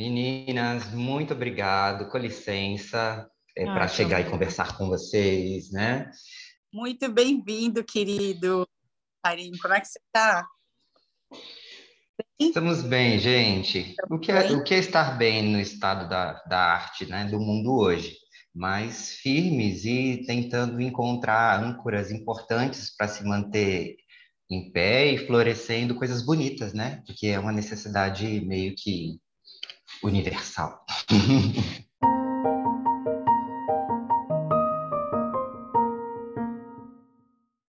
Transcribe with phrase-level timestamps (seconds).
[0.00, 6.10] meninas, muito obrigado, com licença, é, ah, para chegar e conversar com vocês, né?
[6.72, 8.66] Muito bem-vindo, querido
[9.22, 9.52] Karim.
[9.60, 10.48] Como é que você está?
[12.38, 13.94] Estamos bem, gente.
[14.10, 17.38] O que, é, o que é estar bem no estado da, da arte, né, do
[17.38, 18.16] mundo hoje?
[18.54, 23.96] Mas firmes e tentando encontrar âncoras importantes para se manter
[24.50, 27.02] em pé e florescendo coisas bonitas, né?
[27.06, 29.20] Porque é uma necessidade meio que
[30.02, 30.80] universal.